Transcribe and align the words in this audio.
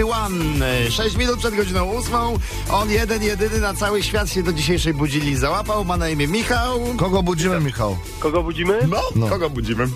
One. 0.00 0.90
6 0.90 1.16
minut 1.16 1.38
przed 1.38 1.54
godziną 1.56 1.90
8. 1.96 2.14
On 2.70 2.90
jeden, 2.90 3.22
jedyny 3.22 3.60
na 3.60 3.74
cały 3.74 4.02
świat 4.02 4.30
się 4.30 4.42
do 4.42 4.52
dzisiejszej 4.52 4.94
budzili 4.94 5.36
załapał. 5.36 5.84
Ma 5.84 5.96
na 5.96 6.08
imię 6.08 6.28
Michał. 6.28 6.80
Kogo 6.96 7.22
budzimy, 7.22 7.60
Michał? 7.60 7.96
Kogo 8.20 8.42
budzimy? 8.42 8.78
No, 9.16 9.28
kogo 9.28 9.50
budzimy? 9.50 9.86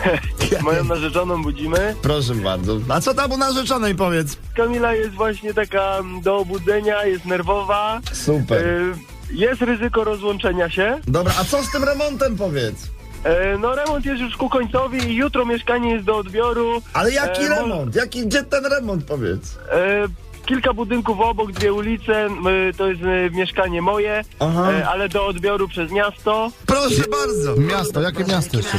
Moją 0.62 0.84
narzeczoną 0.84 1.42
budzimy. 1.42 1.94
Proszę 2.02 2.34
bardzo. 2.34 2.78
A 2.88 3.00
co 3.00 3.14
tam 3.14 3.32
u 3.32 3.36
narzeczonej 3.36 3.94
powiedz? 3.94 4.36
Kamila 4.56 4.94
jest 4.94 5.10
właśnie 5.14 5.54
taka 5.54 5.96
mm, 5.98 6.20
do 6.20 6.36
obudzenia, 6.36 7.04
jest 7.04 7.24
nerwowa. 7.24 8.00
Super. 8.12 8.66
Y, 8.66 8.94
Jest 9.30 9.62
ryzyko 9.62 10.04
rozłączenia 10.04 10.70
się. 10.70 11.00
Dobra, 11.08 11.34
a 11.40 11.44
co 11.44 11.62
z 11.62 11.70
tym 11.72 11.84
remontem 11.84 12.36
powiedz? 12.36 12.76
E, 13.24 13.58
No 13.58 13.74
remont 13.74 14.04
jest 14.06 14.20
już 14.20 14.36
ku 14.36 14.48
końcowi 14.48 14.98
i 15.08 15.14
jutro 15.16 15.44
mieszkanie 15.46 15.90
jest 15.92 16.04
do 16.04 16.16
odbioru. 16.16 16.82
Ale 16.92 17.12
jaki 17.12 17.42
E, 17.42 17.48
mo- 17.48 17.54
remont? 17.56 17.94
Jaki, 17.96 18.26
gdzie 18.26 18.42
ten 18.42 18.66
remont 18.66 19.04
powiedz? 19.04 19.58
E, 19.72 20.06
Kilka 20.46 20.72
budynków 20.72 21.20
obok, 21.20 21.52
dwie 21.52 21.72
ulice, 21.72 22.24
m, 22.26 22.44
to 22.76 22.86
jest 22.90 23.02
e, 23.02 23.30
mieszkanie 23.30 23.82
moje, 23.82 24.22
Aha. 24.38 24.72
e, 24.72 24.88
ale 24.88 25.08
do 25.08 25.26
odbioru 25.26 25.68
przez 25.68 25.90
miasto. 25.92 26.50
Proszę 26.66 27.02
bardzo. 27.10 27.56
Miasto, 27.56 28.00
jakie 28.00 28.24
miasto 28.24 28.56
jeszcze 28.56 28.78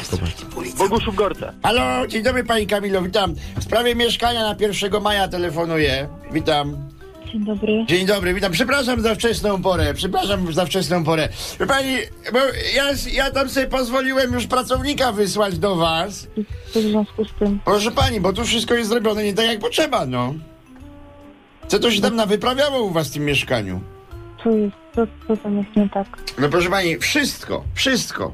powiedz? 0.55 0.73
Boguszów 0.77 1.15
Gorce. 1.15 1.53
Halo, 1.63 2.07
dzień 2.07 2.23
dobry 2.23 2.43
pani 2.43 2.67
Kamilo, 2.67 3.01
witam. 3.01 3.33
W 3.57 3.63
sprawie 3.63 3.95
mieszkania 3.95 4.41
na 4.41 4.55
1 4.59 5.01
maja 5.01 5.27
telefonuję. 5.27 6.07
Witam. 6.31 6.77
Dzień 7.31 7.45
dobry. 7.45 7.85
Dzień 7.87 8.05
dobry, 8.05 8.33
witam. 8.33 8.51
Przepraszam 8.51 9.01
za 9.01 9.15
wczesną 9.15 9.61
porę, 9.61 9.93
przepraszam 9.93 10.53
za 10.53 10.65
wczesną 10.65 11.03
porę. 11.03 11.29
Wie 11.59 11.65
Pani, 11.67 11.95
bo 12.33 12.39
ja, 12.75 12.85
ja 13.13 13.31
tam 13.31 13.49
sobie 13.49 13.67
pozwoliłem 13.67 14.33
już 14.33 14.47
pracownika 14.47 15.11
wysłać 15.11 15.59
do 15.59 15.75
was. 15.75 16.27
Co 16.73 16.79
w 16.79 16.83
związku 16.83 17.25
z 17.25 17.33
tym? 17.39 17.59
Proszę 17.65 17.91
pani, 17.91 18.21
bo 18.21 18.33
tu 18.33 18.43
wszystko 18.43 18.73
jest 18.73 18.89
zrobione 18.89 19.23
nie 19.23 19.33
tak 19.33 19.45
jak 19.45 19.59
potrzeba, 19.59 20.05
no. 20.05 20.33
Co 21.67 21.79
to 21.79 21.91
się 21.91 22.01
tam 22.01 22.15
nawyprawiało 22.15 22.81
u 22.81 22.89
was 22.91 23.07
w 23.09 23.13
tym 23.13 23.25
mieszkaniu? 23.25 23.81
Co 24.43 24.49
jest? 24.49 24.75
Co, 24.95 25.01
co 25.27 25.37
tam 25.37 25.57
jest 25.57 25.75
nie 25.75 25.89
tak? 25.89 26.07
No 26.39 26.49
proszę 26.49 26.69
pani, 26.69 26.97
wszystko, 26.97 27.63
wszystko, 27.75 28.31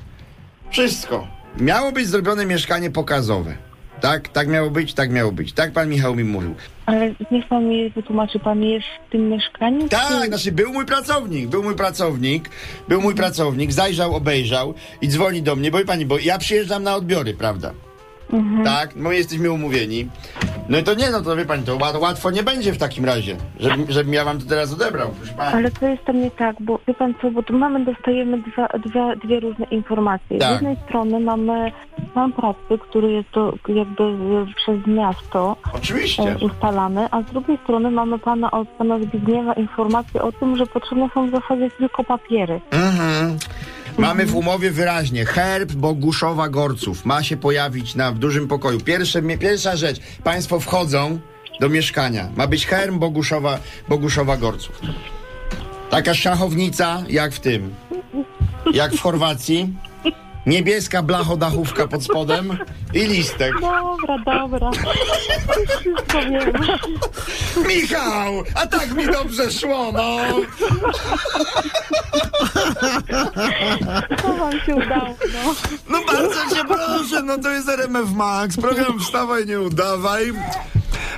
wszystko. 0.69 1.27
Miało 1.59 1.91
być 1.91 2.07
zrobione 2.07 2.45
mieszkanie 2.45 2.91
pokazowe. 2.91 3.57
Tak, 4.01 4.27
tak 4.29 4.47
miało 4.47 4.71
być, 4.71 4.93
tak 4.93 5.11
miało 5.11 5.31
być. 5.31 5.53
Tak 5.53 5.71
pan 5.71 5.89
Michał 5.89 6.15
mi 6.15 6.23
mówił. 6.23 6.55
Ale 6.85 7.13
niech 7.31 7.47
pan 7.47 7.69
mi 7.69 7.89
wytłumaczy, 7.89 8.39
pan 8.39 8.63
jest 8.63 8.87
w 9.07 9.11
tym 9.11 9.29
mieszkaniu? 9.29 9.89
Tak, 9.89 10.07
Czy- 10.21 10.27
znaczy 10.27 10.51
był 10.51 10.73
mój 10.73 10.85
pracownik, 10.85 11.47
był 11.47 11.63
mój 11.63 11.75
pracownik, 11.75 12.49
był 12.87 13.01
mój 13.01 13.15
pracownik, 13.15 13.71
zajrzał, 13.71 14.15
obejrzał 14.15 14.73
i 15.01 15.07
dzwoni 15.07 15.41
do 15.41 15.55
mnie, 15.55 15.71
bo 15.71 15.79
pani, 15.85 16.05
bo 16.05 16.19
ja 16.19 16.37
przyjeżdżam 16.37 16.83
na 16.83 16.95
odbiory, 16.95 17.33
prawda? 17.33 17.73
Tak, 18.63 18.95
my 18.95 19.15
jesteśmy 19.15 19.51
umówieni. 19.51 20.09
No 20.69 20.77
i 20.77 20.83
to 20.83 20.93
nie, 20.93 21.09
no 21.11 21.21
to 21.21 21.35
wie 21.35 21.45
pani, 21.45 21.63
to 21.63 21.77
łat- 21.77 21.99
łatwo 22.01 22.31
nie 22.31 22.43
będzie 22.43 22.73
w 22.73 22.77
takim 22.77 23.05
razie, 23.05 23.35
żebym, 23.59 23.85
żebym 23.89 24.13
ja 24.13 24.25
wam 24.25 24.39
to 24.39 24.45
teraz 24.49 24.73
odebrał, 24.73 25.09
proszę 25.17 25.33
pani. 25.33 25.53
Ale 25.55 25.71
to 25.71 25.87
jest 25.87 26.05
tam 26.05 26.21
nie 26.21 26.31
tak, 26.31 26.55
bo 26.59 26.79
wie 26.87 26.93
pan 26.93 27.13
co, 27.21 27.31
bo 27.31 27.43
tu 27.43 27.57
mamy, 27.57 27.85
dostajemy 27.85 28.37
dwa, 28.41 28.67
dwa, 28.67 29.15
dwie 29.15 29.39
różne 29.39 29.65
informacje. 29.65 30.37
Tak. 30.39 30.49
Z 30.49 30.51
jednej 30.53 30.77
strony 30.85 31.19
mamy 31.19 31.71
plan 32.13 32.31
pracy, 32.33 32.77
który 32.89 33.11
jest 33.11 33.31
to 33.31 33.53
jakby 33.67 34.03
przez 34.55 34.87
miasto 34.87 35.55
Oczywiście. 35.73 36.23
e, 36.23 36.37
ustalany, 36.37 37.07
a 37.11 37.21
z 37.21 37.25
drugiej 37.25 37.57
strony 37.63 37.91
mamy 37.91 38.19
pana 38.19 38.51
od 38.51 38.67
pana 38.67 38.99
Zbigniewa 38.99 39.53
informację 39.53 40.21
o 40.21 40.31
tym, 40.31 40.57
że 40.57 40.65
potrzebne 40.67 41.09
są 41.13 41.27
w 41.27 41.31
zasadzie 41.31 41.71
tylko 41.77 42.03
papiery. 42.03 42.61
Mhm. 42.71 43.37
Mamy 43.97 44.25
w 44.25 44.35
umowie 44.35 44.71
wyraźnie 44.71 45.25
herb 45.25 45.71
Boguszowa 45.71 46.49
Gorców 46.49 47.05
ma 47.05 47.23
się 47.23 47.37
pojawić 47.37 47.95
na 47.95 48.11
w 48.11 48.19
dużym 48.19 48.47
pokoju. 48.47 48.79
Pierwsze, 48.79 49.21
pierwsza 49.21 49.75
rzecz, 49.75 49.99
państwo 50.23 50.59
wchodzą 50.59 51.19
do 51.59 51.69
mieszkania. 51.69 52.29
Ma 52.35 52.47
być 52.47 52.65
herb 52.65 52.95
Boguszowa, 52.95 53.59
Boguszowa 53.89 54.37
Gorców. 54.37 54.81
Taka 55.89 56.13
szachownica 56.13 57.03
jak 57.09 57.33
w 57.33 57.39
tym. 57.39 57.75
Jak 58.73 58.93
w 58.93 58.99
Chorwacji. 58.99 59.73
Niebieska 60.47 61.03
blachodachówka 61.03 61.87
pod 61.87 62.03
spodem 62.03 62.57
i 62.93 62.99
listek. 62.99 63.53
Dobra, 63.61 64.17
dobra. 64.25 64.71
Wszystko 65.79 66.19
wiem. 66.19 66.53
Michał! 67.67 68.43
A 68.55 68.67
tak 68.67 68.91
mi 68.93 69.05
dobrze 69.07 69.51
szło, 69.51 69.91
no! 69.91 70.17
To 74.21 74.33
wam 74.33 74.51
się 74.65 74.75
udało, 74.75 75.15
no. 75.33 75.55
No 75.89 75.99
bardzo 76.13 76.55
cię 76.55 76.61
proszę, 76.67 77.21
no 77.23 77.37
to 77.37 77.49
jest 77.49 77.69
RMF 77.69 78.11
Max. 78.13 78.57
Program 78.57 78.99
Wstawaj, 78.99 79.45
nie 79.45 79.61
udawaj. 79.61 80.33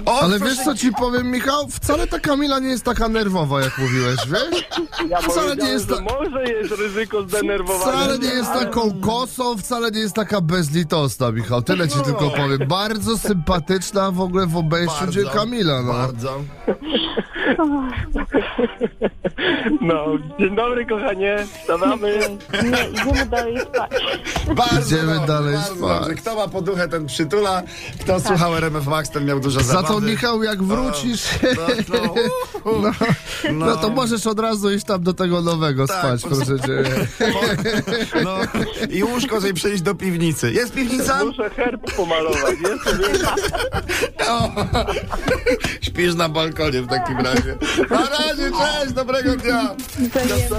O, 0.10 0.20
Ale 0.22 0.40
proszę- 0.40 0.56
wiesz 0.56 0.66
co 0.66 0.76
ci 0.76 0.92
powiem, 0.94 1.32
Michał? 1.32 1.68
Wcale 1.68 2.08
ta 2.08 2.20
Kamila 2.20 2.60
nie 2.60 2.70
jest 2.70 2.84
taka 2.86 3.08
nerwowa, 3.08 3.62
jak 3.62 3.78
mówiłeś, 3.78 4.16
wiesz? 4.28 4.68
Ja 5.10 5.22
Wcale 5.22 5.56
nie 5.56 5.70
jest 5.70 5.90
ta- 5.90 6.02
może 6.02 6.44
jest 6.44 6.72
ryzyko 6.72 7.22
zdenerwowania. 7.24 7.92
Wcale 7.92 8.20
nie 8.20 8.28
jest 8.34 8.54
taką 8.54 9.02
kosą, 9.02 9.58
wcale 9.58 9.92
nie 9.92 10.00
jest 10.00 10.16
taka 10.16 10.42
bezlitosna, 10.42 11.32
Michał. 11.32 11.62
Tyle 11.62 11.88
ci 11.88 12.00
tylko 12.00 12.30
powiem. 12.30 12.60
Bardzo 12.68 13.18
sympatyczna 13.18 14.12
w 14.12 14.22
ogóle 14.22 14.48
w 14.48 14.58
obejściu 14.58 15.00
Bardzo, 15.00 15.24
cię 15.24 15.30
Kamila, 15.30 15.82
no. 15.82 15.94
Bardzo. 15.94 16.42
No, 19.82 20.06
dzień 20.40 20.56
dobry 20.56 20.86
kochanie, 20.86 21.38
wstawamy. 21.62 22.20
Nie, 22.64 22.90
idziemy 23.02 23.26
dalej 23.26 23.60
spać. 23.60 23.92
Bardzo 24.56 24.82
Idziemy 24.96 25.14
dobrze, 25.14 25.28
dalej 25.28 25.54
bardzo 25.56 25.76
spać. 25.76 26.00
dobrze. 26.00 26.16
Kto 26.16 26.36
ma 26.36 26.48
poduchę, 26.48 26.88
ten 26.88 27.06
przytula. 27.06 27.62
Kto 28.02 28.20
słuchał 28.20 28.56
RMF 28.56 28.88
Max, 28.88 29.10
ten 29.10 29.26
miał 29.26 29.40
dużo 29.40 29.60
Za 29.60 29.66
zabawy. 29.74 29.88
To, 30.02 30.06
Michał, 30.08 30.44
jak 30.44 30.64
wrócisz, 30.64 31.24
No, 31.90 31.94
no, 32.04 32.14
uh, 32.72 32.98
no, 33.52 33.66
no 33.66 33.78
to 33.78 33.90
możesz 33.90 34.28
od 34.28 34.40
razu 34.40 34.72
iść 34.72 34.86
tam 34.86 35.04
do 35.04 35.14
tego 35.14 35.42
nowego 35.42 35.88
Tak, 35.88 35.98
spać, 36.00 36.22
po- 36.22 36.28
proszę 36.30 36.60
cię. 36.60 36.84
no. 38.24 38.38
I 38.90 39.04
łóżko 39.04 39.42
sobie 39.42 39.54
przenieść 39.54 39.82
do 39.82 39.96
piwnicy. 39.96 40.52
Jest 40.52 40.74
piwnica? 40.74 41.24
Muszę 41.26 41.50
herb 41.50 41.94
pomalować, 41.96 42.56
jest 42.70 42.84
to 42.84 42.92
wiem. 42.98 43.22
O, 44.30 44.52
śpisz 45.82 46.16
na 46.16 46.30
balkonie 46.30 46.82
w 46.82 46.88
takim 46.88 47.18
razie. 47.18 47.56
Na 47.90 47.98
razie, 48.10 48.52
cześć, 48.52 48.94
dobrego 48.94 49.36
dnia. 49.36 49.76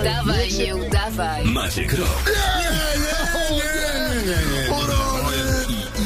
Dawaj, 0.05 0.53
nie 0.59 0.77
udawaj. 0.77 1.45
Maciek 1.45 1.93
Rok 1.93 2.09
Nie, 3.51 3.57
nie, 3.57 3.61
nie, 3.61 4.27
nie, 4.27 4.39
nie. 4.53 4.67
i 4.67 5.30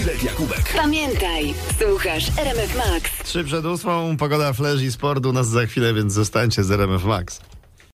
Jakubek. 0.05 0.73
Pamiętaj, 0.77 1.55
słuchasz 1.79 2.25
RMF 2.39 2.77
Max. 2.77 3.11
Trzy 3.25 3.45
przed 3.45 3.65
ósmą, 3.65 4.17
pogoda, 4.17 4.53
flash 4.53 4.83
i 4.83 4.93
sport 4.93 5.27
u 5.27 5.33
nas 5.33 5.49
za 5.49 5.67
chwilę, 5.67 5.95
więc 5.95 6.13
zostańcie 6.13 6.65
z 6.65 6.71
RMF 6.71 7.05
Max. 7.05 7.41